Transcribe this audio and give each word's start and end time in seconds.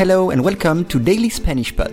Hello 0.00 0.30
and 0.30 0.42
welcome 0.42 0.86
to 0.86 0.98
Daily 0.98 1.28
Spanish 1.28 1.76
Pod. 1.76 1.92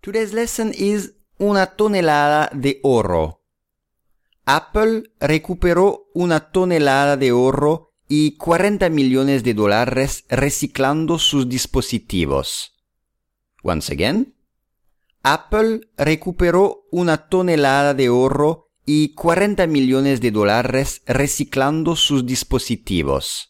Today's 0.00 0.32
lesson 0.32 0.72
is 0.74 1.12
una 1.38 1.76
tonelada 1.76 2.50
de 2.52 2.80
oro. 2.82 3.44
Apple 4.46 5.12
recuperó 5.20 6.08
una 6.12 6.50
tonelada 6.50 7.16
de 7.16 7.30
oro 7.30 7.92
y 8.08 8.36
40 8.36 8.88
millones 8.88 9.44
de 9.44 9.54
dólares 9.54 10.24
reciclando 10.28 11.20
sus 11.20 11.48
dispositivos. 11.48 12.74
Once 13.62 13.92
again. 13.92 14.34
Apple 15.22 15.82
recuperó 15.96 16.88
una 16.90 17.28
tonelada 17.28 17.94
de 17.94 18.08
oro 18.08 18.64
y 18.86 19.14
40 19.14 19.66
millones 19.66 20.20
de 20.20 20.30
dólares 20.30 21.02
reciclando 21.06 21.96
sus 21.96 22.26
dispositivos. 22.26 23.48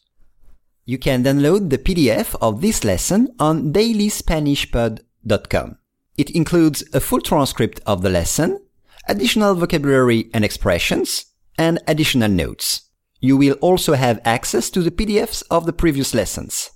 You 0.85 0.97
can 0.99 1.23
download 1.23 1.69
the 1.69 1.79
PDF 1.79 2.35
of 2.41 2.61
this 2.61 2.83
lesson 2.83 3.33
on 3.39 3.73
dailyspanishpod.com. 3.73 5.77
It 6.17 6.29
includes 6.29 6.85
a 6.93 6.99
full 6.99 7.21
transcript 7.21 7.81
of 7.85 8.03
the 8.03 8.09
lesson, 8.09 8.59
additional 9.07 9.55
vocabulary 9.55 10.29
and 10.33 10.45
expressions, 10.45 11.25
and 11.57 11.79
additional 11.87 12.29
notes. 12.29 12.81
You 13.19 13.37
will 13.37 13.57
also 13.61 13.93
have 13.93 14.21
access 14.23 14.69
to 14.69 14.81
the 14.81 14.91
PDFs 14.91 15.43
of 15.49 15.65
the 15.65 15.73
previous 15.73 16.13
lessons. 16.13 16.69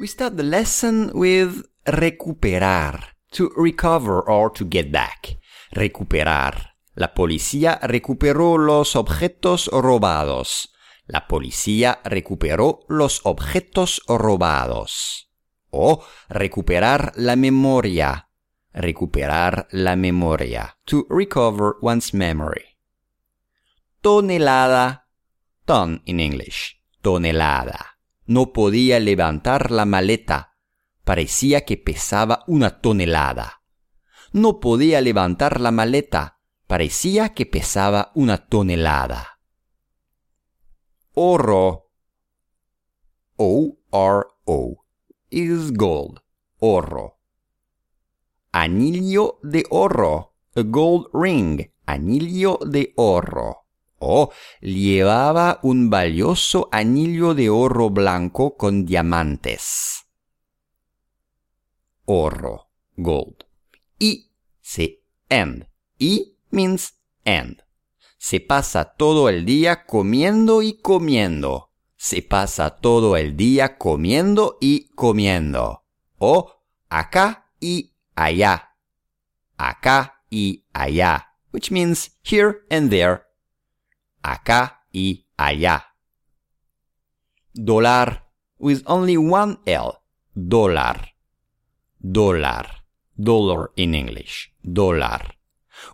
We 0.00 0.06
start 0.06 0.36
the 0.36 0.44
lesson 0.44 1.10
with 1.12 1.64
recuperar, 1.86 3.02
to 3.32 3.52
recover 3.56 4.22
or 4.22 4.48
to 4.50 4.64
get 4.64 4.90
back. 4.90 5.36
Recuperar. 5.74 6.67
La 6.98 7.14
policía 7.14 7.78
recuperó 7.80 8.58
los 8.58 8.96
objetos 8.96 9.68
robados. 9.68 10.74
La 11.06 11.28
policía 11.28 12.00
recuperó 12.02 12.80
los 12.88 13.20
objetos 13.22 14.02
robados. 14.08 15.30
O 15.70 16.04
recuperar 16.28 17.12
la 17.14 17.36
memoria. 17.36 18.30
Recuperar 18.72 19.68
la 19.70 19.94
memoria. 19.94 20.78
To 20.86 21.06
recover 21.08 21.74
one's 21.80 22.12
memory 22.12 22.78
tonelada, 24.00 25.08
ton 25.64 26.02
in 26.04 26.18
English, 26.20 26.80
tonelada. 27.02 27.98
No 28.26 28.52
podía 28.52 29.00
levantar 29.00 29.70
la 29.70 29.84
maleta. 29.84 30.56
Parecía 31.04 31.64
que 31.64 31.76
pesaba 31.76 32.44
una 32.46 32.80
tonelada. 32.80 33.62
No 34.32 34.60
podía 34.60 35.00
levantar 35.00 35.60
la 35.60 35.70
maleta. 35.70 36.37
Parecía 36.68 37.30
que 37.30 37.46
pesaba 37.46 38.12
una 38.14 38.46
tonelada. 38.46 39.40
Oro. 41.14 41.90
O-R-O. 43.36 44.84
Is 45.30 45.72
gold. 45.72 46.20
Oro. 46.60 47.18
Anillo 48.52 49.40
de 49.42 49.64
oro. 49.70 50.36
A 50.54 50.62
gold 50.62 51.08
ring. 51.12 51.72
Anillo 51.86 52.58
de 52.64 52.92
oro 52.96 53.68
o 53.98 54.32
llevaba 54.60 55.58
un 55.62 55.90
valioso 55.90 56.68
anillo 56.70 57.34
de 57.34 57.50
oro 57.50 57.90
blanco 57.90 58.56
con 58.56 58.86
diamantes. 58.86 60.06
Oro, 62.04 62.70
gold. 62.96 63.44
Y 63.98 64.30
se 64.60 65.02
end. 65.28 65.68
Y 65.98 66.37
means 66.50 66.94
end. 67.24 67.62
Se 68.18 68.40
pasa 68.40 68.96
todo 68.96 69.28
el 69.28 69.44
día 69.44 69.86
comiendo 69.86 70.62
y 70.62 70.80
comiendo. 70.80 71.70
Se 71.96 72.22
pasa 72.22 72.70
todo 72.70 73.16
el 73.16 73.36
día 73.36 73.78
comiendo 73.78 74.58
y 74.60 74.88
comiendo. 74.94 75.84
O 76.18 76.62
acá 76.88 77.50
y 77.60 77.94
allá. 78.14 78.76
Acá 79.56 80.24
y 80.30 80.64
allá. 80.72 81.34
Which 81.52 81.70
means 81.70 82.18
here 82.22 82.60
and 82.70 82.90
there 82.90 83.28
acá 84.22 84.84
y 84.92 85.26
allá. 85.36 85.94
Dólar 87.54 88.30
with 88.58 88.82
only 88.86 89.16
one 89.16 89.58
L. 89.66 89.92
Dólar. 90.34 91.14
Dólar. 91.98 92.84
Dollar 93.16 93.72
in 93.76 93.94
English. 93.94 94.52
Dólar. 94.62 95.37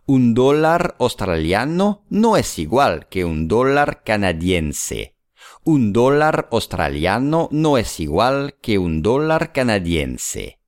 Un 0.07 0.35
dólar 0.35 0.97
australiano 0.99 2.05
no 2.09 2.37
es 2.37 2.59
igual 2.59 3.09
que 3.09 3.25
un 3.25 3.49
dólar 3.49 4.03
canadiense. 4.05 5.17
Un 5.65 5.93
dólar 5.93 6.49
australiano 6.53 7.49
no 7.51 7.79
es 7.79 7.99
igual 8.01 8.57
que 8.61 8.79
un 8.79 9.03
dólar 9.03 9.53
canadiense. 9.53 10.61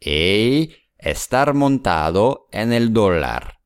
E 0.00 0.70
estar 0.98 1.54
montado 1.54 2.48
en 2.50 2.72
el 2.72 2.92
dólar. 2.92 3.60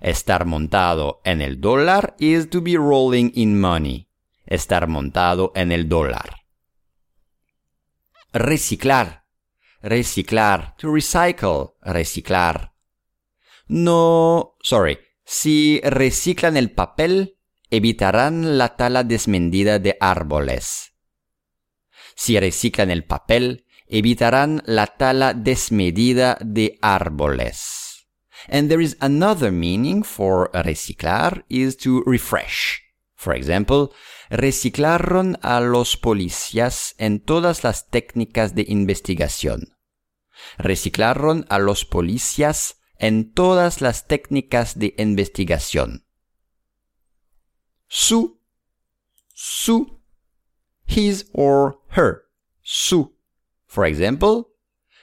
Estar 0.00 0.44
montado 0.44 1.20
en 1.24 1.40
el 1.40 1.60
dólar 1.60 2.14
is 2.18 2.48
to 2.50 2.62
be 2.62 2.76
rolling 2.76 3.32
in 3.34 3.60
money. 3.60 4.08
Estar 4.46 4.86
montado 4.86 5.52
en 5.54 5.72
el 5.72 5.88
dólar. 5.88 6.36
Reciclar. 8.32 9.24
Reciclar. 9.82 10.76
To 10.76 10.94
recycle. 10.94 11.74
Reciclar. 11.82 12.69
No, 13.70 14.56
sorry. 14.64 14.98
Si 15.24 15.80
reciclan 15.84 16.56
el 16.56 16.72
papel, 16.72 17.38
evitarán 17.70 18.58
la 18.58 18.74
tala 18.74 19.04
desmedida 19.04 19.78
de 19.78 19.96
árboles. 20.00 20.94
Si 22.16 22.40
reciclan 22.40 22.90
el 22.90 23.04
papel, 23.04 23.66
evitarán 23.86 24.64
la 24.66 24.88
tala 24.88 25.34
desmedida 25.34 26.36
de 26.40 26.80
árboles. 26.82 28.08
And 28.48 28.68
there 28.68 28.82
is 28.82 28.96
another 28.98 29.52
meaning 29.52 30.02
for 30.02 30.50
reciclar 30.52 31.44
is 31.48 31.76
to 31.76 32.02
refresh. 32.04 32.80
For 33.14 33.36
example, 33.36 33.90
reciclaron 34.30 35.38
a 35.42 35.60
los 35.60 35.96
policías 35.96 36.96
en 36.98 37.20
todas 37.20 37.62
las 37.62 37.88
técnicas 37.88 38.56
de 38.56 38.64
investigación. 38.66 39.76
Reciclaron 40.58 41.46
a 41.48 41.60
los 41.60 41.84
policías 41.84 42.79
en 43.00 43.32
todas 43.32 43.80
las 43.80 44.06
técnicas 44.06 44.78
de 44.78 44.94
investigación. 44.98 46.06
Su, 47.88 48.40
su, 49.32 50.00
his 50.86 51.28
or 51.32 51.80
her, 51.96 52.26
su. 52.60 53.16
For 53.66 53.86
example, 53.86 54.48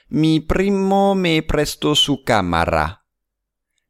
mi 0.08 0.40
primo 0.40 1.14
me 1.16 1.42
prestó 1.42 1.96
su 1.96 2.22
cámara. 2.22 3.04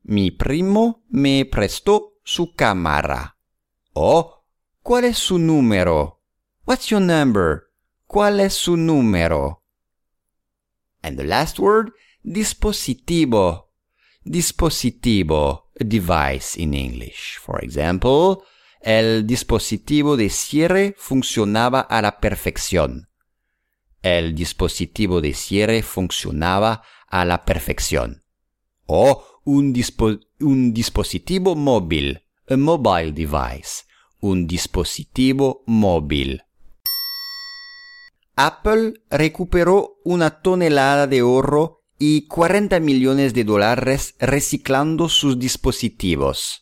Mi 0.03 0.31
primo 0.31 1.05
me 1.11 1.45
prestó 1.45 2.15
su 2.25 2.55
cámara. 2.55 3.37
Oh, 3.93 4.47
¿cuál 4.83 5.05
es 5.05 5.19
su 5.19 5.39
número? 5.39 6.23
What's 6.65 6.87
your 6.87 7.03
number? 7.03 7.65
¿Cuál 8.07 8.41
es 8.41 8.55
su 8.55 8.79
número? 8.79 9.65
And 11.03 11.19
the 11.19 11.25
last 11.25 11.59
word, 11.59 11.93
dispositivo. 12.23 13.68
Dispositivo, 14.29 15.71
device 15.75 16.61
in 16.61 16.75
English. 16.75 17.39
For 17.39 17.65
example, 17.65 18.45
el 18.83 19.27
dispositivo 19.27 20.19
de 20.19 20.29
cierre 20.29 20.95
funcionaba 20.99 21.81
a 21.81 22.03
la 22.03 22.21
perfección. 22.21 23.09
El 24.03 24.35
dispositivo 24.35 25.23
de 25.23 25.33
cierre 25.33 25.83
funcionaba 25.83 26.83
a 27.09 27.25
la 27.25 27.47
perfección. 27.47 28.23
O 28.85 29.25
un, 29.45 29.75
un 30.41 30.75
dispositivo 30.75 31.57
móvil, 31.57 32.23
a 32.51 32.57
mobile 32.59 33.13
device, 33.13 33.85
un 34.21 34.47
dispositivo 34.47 35.63
móvil. 35.67 36.43
Apple 38.37 38.93
recuperó 39.09 39.97
una 40.05 40.43
tonelada 40.43 41.07
de 41.07 41.23
oro 41.23 41.78
y 41.99 42.23
40 42.23 42.79
millones 42.81 43.35
de 43.35 43.45
dólares 43.45 44.15
reciclando 44.19 45.09
sus 45.09 45.39
dispositivos. 45.39 46.57